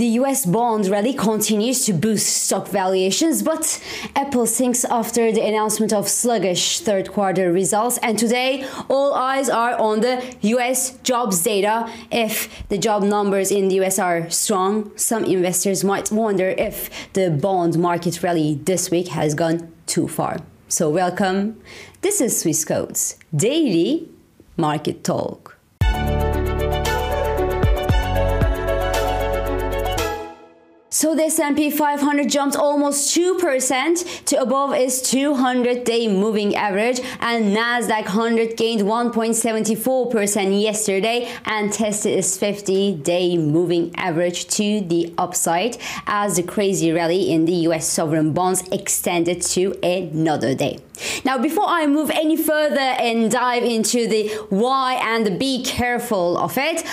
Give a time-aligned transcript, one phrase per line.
[0.00, 3.78] The US bond rally continues to boost stock valuations, but
[4.16, 7.98] Apple sinks after the announcement of sluggish third quarter results.
[7.98, 11.92] And today, all eyes are on the US jobs data.
[12.10, 17.30] If the job numbers in the US are strong, some investors might wonder if the
[17.30, 20.38] bond market rally this week has gone too far.
[20.68, 21.60] So, welcome.
[22.00, 24.08] This is Swissquote's Daily
[24.56, 25.59] Market Talk.
[30.92, 38.06] So the S&P 500 jumped almost 2% to above its 200-day moving average and Nasdaq
[38.06, 45.76] 100 gained 1.74% yesterday and tested its 50-day moving average to the upside
[46.08, 50.80] as the crazy rally in the US sovereign bonds extended to another day.
[51.24, 56.36] Now, before I move any further and dive into the why and the be careful
[56.36, 56.84] of it,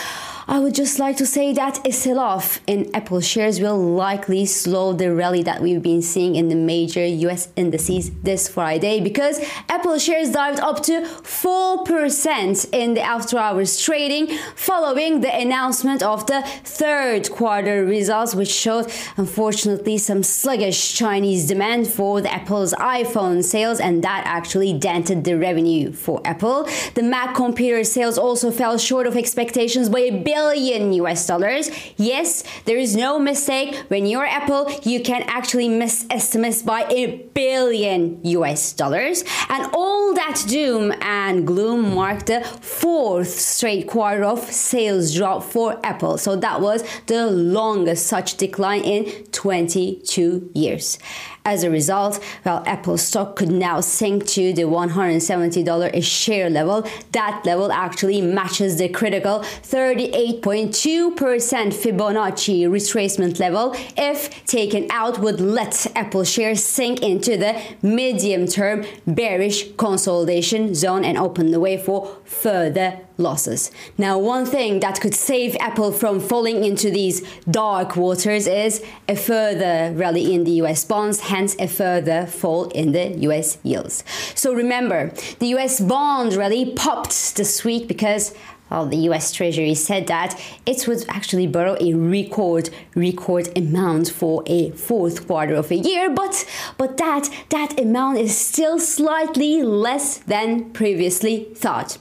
[0.50, 4.46] I would just like to say that a sell off in Apple shares will likely
[4.46, 9.42] slow the rally that we've been seeing in the major US indices this Friday because
[9.68, 16.26] Apple shares dived up to 4% in the after hours trading following the announcement of
[16.28, 23.44] the third quarter results, which showed unfortunately some sluggish Chinese demand for the Apple's iPhone
[23.44, 26.70] sales, and that actually dented the revenue for Apple.
[26.94, 31.66] The Mac computer sales also fell short of expectations by a billion billion US dollars.
[31.98, 33.70] Yes, there is no mistake.
[33.88, 37.02] When you're Apple, you can actually miss estimates by a
[37.40, 39.24] billion US dollars.
[39.50, 45.68] And all that doom and gloom marked the fourth straight quarter of sales drop for
[45.84, 46.18] Apple.
[46.18, 49.02] So that was the longest such decline in
[49.32, 51.00] 22 years.
[51.48, 56.86] As a result, well, Apple stock could now sink to the $170 a share level.
[57.14, 65.88] That level actually matches the critical 38.2% Fibonacci retracement level if taken out would let
[65.96, 72.18] Apple shares sink into the medium term bearish consolidation zone and open the way for
[72.26, 73.72] further losses.
[73.98, 79.16] Now, one thing that could save Apple from falling into these dark waters is a
[79.16, 84.04] further rally in the US bonds, hence a further fall in the US yields.
[84.36, 88.34] So remember, the US bond rally popped this week because
[88.70, 94.44] well, the US Treasury said that it would actually borrow a record record amount for
[94.46, 96.46] a fourth quarter of a year, but
[96.78, 101.98] but that that amount is still slightly less than previously thought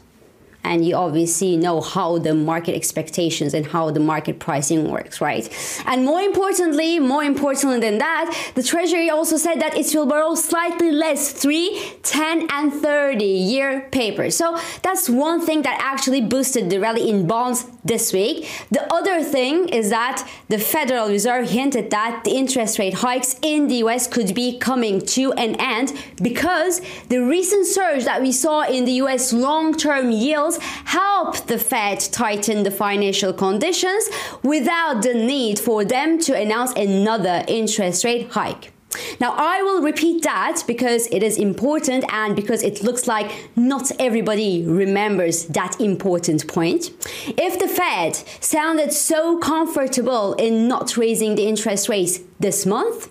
[0.67, 5.49] and you obviously know how the market expectations and how the market pricing works, right?
[5.87, 10.35] And more importantly, more importantly than that, the Treasury also said that it will borrow
[10.35, 14.37] slightly less 3, 10, and 30 year papers.
[14.37, 18.49] So that's one thing that actually boosted the rally in bonds this week.
[18.71, 23.69] The other thing is that the Federal Reserve hinted that the interest rate hikes in
[23.69, 25.93] the US could be coming to an end
[26.23, 31.59] because the recent surge that we saw in the US long term yields help the
[31.59, 34.09] Fed tighten the financial conditions
[34.43, 38.76] without the need for them to announce another interest rate hike.
[39.21, 43.91] Now, I will repeat that because it is important and because it looks like not
[43.99, 46.91] everybody remembers that important point.
[47.27, 53.09] If the Fed sounded so comfortable in not raising the interest rates this month?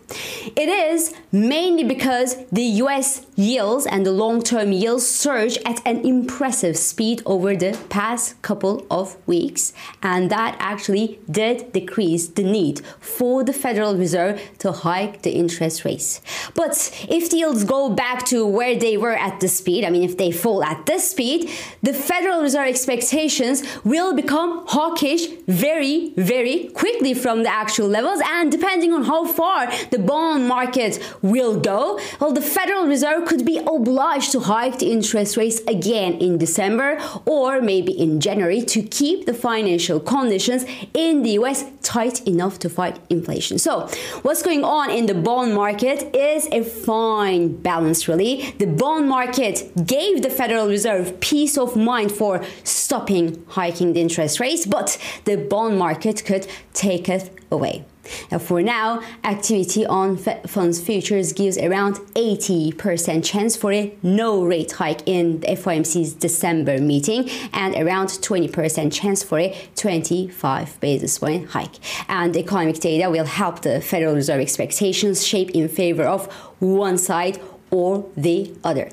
[0.55, 6.05] It is mainly because the US yields and the long term yields surged at an
[6.05, 12.81] impressive speed over the past couple of weeks, and that actually did decrease the need
[12.99, 16.21] for the Federal Reserve to hike the interest rates.
[16.53, 16.75] But
[17.09, 20.17] if the yields go back to where they were at this speed, I mean, if
[20.17, 21.49] they fall at this speed,
[21.81, 28.51] the Federal Reserve expectations will become hawkish very, very quickly from the actual levels, and
[28.51, 33.45] depending on how how far the bond market will go, well, the Federal Reserve could
[33.45, 38.81] be obliged to hike the interest rates again in December or maybe in January to
[38.81, 43.57] keep the financial conditions in the US tight enough to fight inflation.
[43.57, 43.87] So,
[44.23, 48.53] what's going on in the bond market is a fine balance, really.
[48.63, 54.41] The bond market gave the Federal Reserve peace of mind for stopping hiking the interest
[54.41, 57.85] rates, but the bond market could take it away.
[58.31, 64.43] Now, for now, activity on Fed funds futures gives around 80% chance for a no
[64.43, 71.19] rate hike in the FOMC's December meeting and around 20% chance for a 25 basis
[71.19, 71.75] point hike.
[72.09, 77.39] And economic data will help the Federal Reserve expectations shape in favor of one side
[77.71, 78.89] or the other.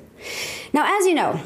[0.72, 1.40] Now, as you know,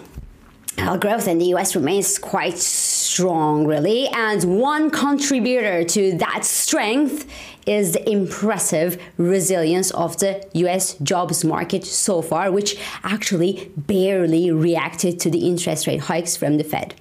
[0.78, 7.26] our growth in the US remains quite strong, really, and one contributor to that strength
[7.66, 15.20] is the impressive resilience of the US jobs market so far, which actually barely reacted
[15.20, 16.94] to the interest rate hikes from the Fed.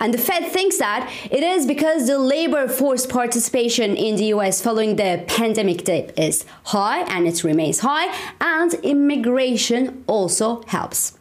[0.00, 4.62] And the Fed thinks that it is because the labor force participation in the US
[4.62, 11.15] following the pandemic dip is high and it remains high, and immigration also helps.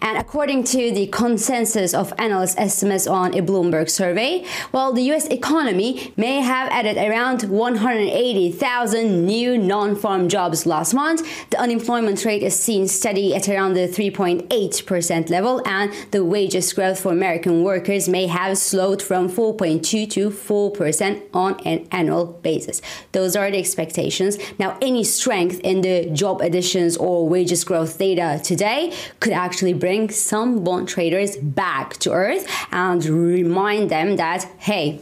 [0.00, 5.26] And according to the consensus of analyst estimates on a Bloomberg survey, while the US
[5.26, 12.42] economy may have added around 180,000 new non farm jobs last month, the unemployment rate
[12.42, 18.08] is seen steady at around the 3.8% level, and the wages growth for American workers
[18.08, 22.80] may have slowed from 4.2 to 4% on an annual basis.
[23.12, 24.38] Those are the expectations.
[24.58, 29.74] Now, any strength in the job additions or wages growth data today could actually actually
[29.74, 35.00] bring some bond traders back to earth and remind them that, hey,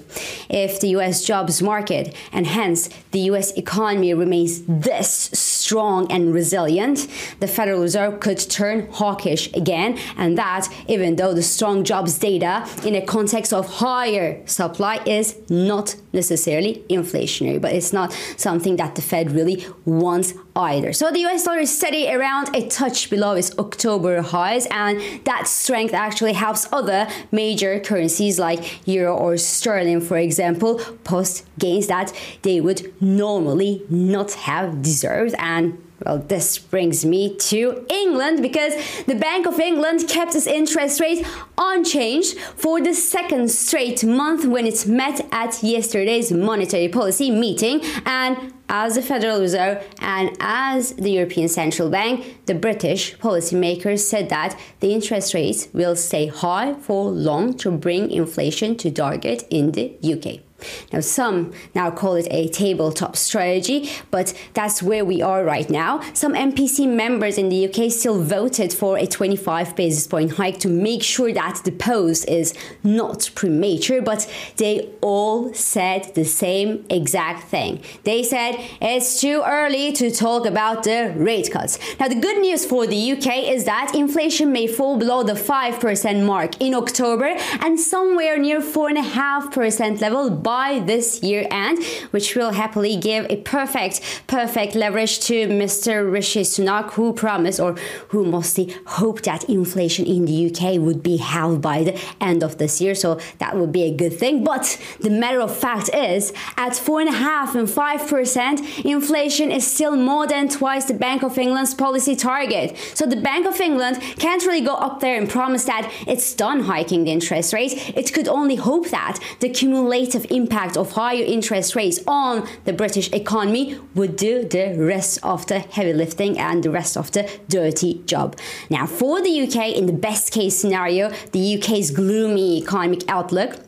[0.49, 7.07] if the US jobs market and hence the US economy remains this strong and resilient,
[7.41, 12.67] the Federal Reserve could turn hawkish again, and that even though the strong jobs data
[12.87, 18.95] in a context of higher supply is not necessarily inflationary, but it's not something that
[18.95, 20.93] the Fed really wants either.
[20.93, 25.47] So the US dollar is steady around a touch below its October highs, and that
[25.47, 32.13] strength actually helps other major currencies like euro or sterling, for example, post gains that
[32.43, 35.35] they would normally not have deserved.
[35.39, 38.75] And well, this brings me to England because
[39.07, 44.67] the Bank of England kept its interest rate unchanged for the second straight month when
[44.67, 47.81] it met at yesterday's monetary policy meeting.
[48.07, 54.29] And as the Federal Reserve and as the European Central Bank, the British policymakers said
[54.29, 59.73] that the interest rates will stay high for long to bring inflation to target in
[59.73, 60.48] the UK.
[60.93, 66.01] Now, some now call it a tabletop strategy, but that's where we are right now.
[66.15, 70.69] Some MPC members in the UK still voted for a 25 basis point hike to
[70.69, 77.49] make sure that the pause is not premature, but they all said the same exact
[77.49, 77.83] thing.
[78.05, 81.79] They said it's too early to talk about the rate cuts.
[82.01, 86.25] Now, the good news for the UK is that inflation may fall below the 5%
[86.25, 92.97] mark in October and somewhere near 4.5% level by this year end, which will happily
[92.97, 96.11] give a perfect, perfect leverage to Mr.
[96.11, 97.73] Rishi Sunak, who promised or
[98.09, 102.57] who mostly hoped that inflation in the UK would be halved by the end of
[102.57, 102.95] this year.
[102.95, 104.43] So that would be a good thing.
[104.43, 104.65] But
[105.01, 108.57] the matter of fact is, at four and a half and five percent,
[108.87, 112.75] inflation is still more than twice the Bank of England's policy target.
[112.95, 116.61] So the Bank of England can't really go up there and promise that it's done
[116.61, 117.75] hiking the interest rate.
[117.95, 123.09] It could only hope that the cumulative impact of higher interest rates on the British
[123.13, 123.65] economy
[123.95, 128.37] would do the rest of the heavy lifting and the rest of the dirty job.
[128.71, 133.68] Now, for the UK, in the best case scenario, the UK's gloomy economic outlook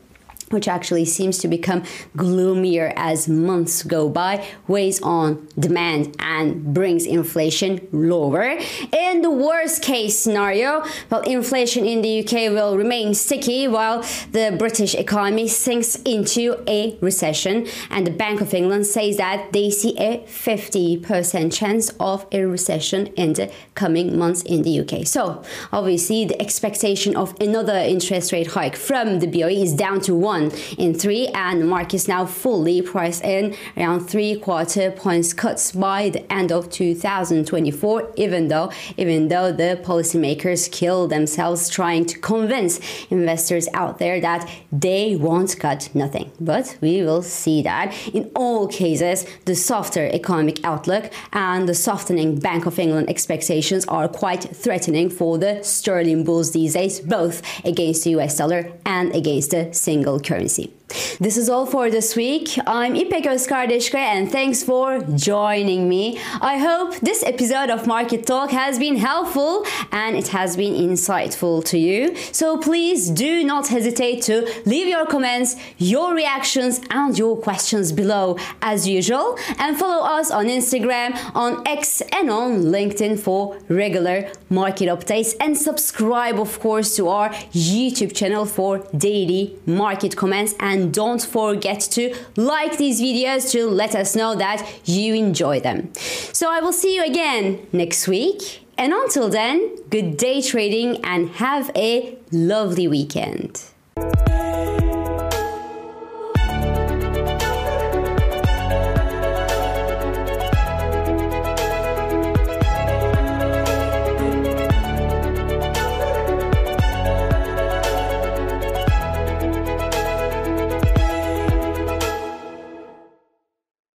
[0.51, 1.83] which actually seems to become
[2.17, 8.59] gloomier as months go by, weighs on demand and brings inflation lower.
[8.93, 14.03] In the worst case scenario, well, inflation in the UK will remain sticky while
[14.33, 17.67] the British economy sinks into a recession.
[17.89, 23.07] And the Bank of England says that they see a 50% chance of a recession
[23.09, 25.07] in the coming months in the UK.
[25.07, 30.15] So, obviously, the expectation of another interest rate hike from the BOE is down to
[30.15, 34.91] one one in three, and the market is now fully priced in around three quarter
[34.91, 38.13] points cuts by the end of 2024.
[38.17, 42.81] Even though, even though the policymakers kill themselves trying to convince
[43.11, 48.67] investors out there that they won't cut nothing, but we will see that in all
[48.67, 55.11] cases, the softer economic outlook and the softening Bank of England expectations are quite threatening
[55.11, 60.21] for the sterling bulls these days, both against the US dollar and against the single
[60.31, 60.80] currency.
[61.21, 62.59] This is all for this week.
[62.67, 66.19] I'm İpek Özkardeşkaya and thanks for joining me.
[66.41, 71.65] I hope this episode of Market Talk has been helpful and it has been insightful
[71.65, 72.15] to you.
[72.33, 78.37] So please do not hesitate to leave your comments, your reactions, and your questions below
[78.63, 79.37] as usual.
[79.59, 85.35] And follow us on Instagram, on X, and on LinkedIn for regular market updates.
[85.41, 91.23] And subscribe, of course, to our YouTube channel for daily market comments and and don't
[91.23, 95.93] forget to like these videos to let us know that you enjoy them.
[96.33, 101.29] So I will see you again next week And until then, good day trading and
[101.33, 103.63] have a lovely weekend.